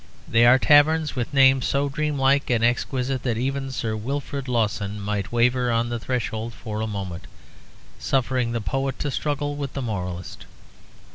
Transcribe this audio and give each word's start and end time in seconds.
There 0.27 0.49
are 0.49 0.57
taverns 0.57 1.15
with 1.15 1.31
names 1.31 1.67
so 1.67 1.87
dreamlike 1.87 2.49
and 2.49 2.63
exquisite 2.63 3.21
that 3.21 3.37
even 3.37 3.69
Sir 3.71 3.95
Wilfrid 3.95 4.47
Lawson 4.47 4.99
might 4.99 5.31
waver 5.31 5.71
on 5.71 5.89
the 5.89 5.99
threshold 5.99 6.53
for 6.55 6.81
a 6.81 6.87
moment, 6.87 7.27
suffering 7.99 8.51
the 8.51 8.61
poet 8.61 8.97
to 8.97 9.11
struggle 9.11 9.55
with 9.55 9.73
the 9.73 9.81
moralist. 9.83 10.47